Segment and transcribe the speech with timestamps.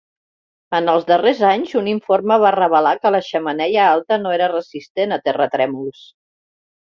[0.75, 5.15] En els darrers anys, un informe va revelar que la xemeneia alta no era resistent
[5.19, 6.03] a terratrèmols.